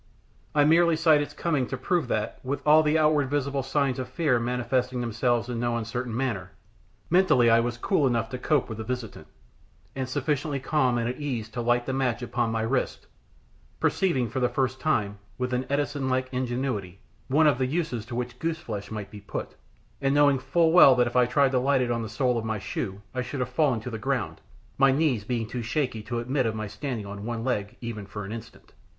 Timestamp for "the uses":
17.59-18.03